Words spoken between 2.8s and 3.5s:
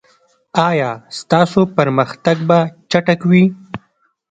چټک وي؟